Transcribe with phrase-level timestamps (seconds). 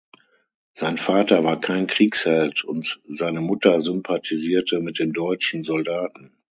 [0.71, 6.35] Sein Vater war kein Kriegsheld und seine Mutter sympathisierte mit den deutschen Soldaten.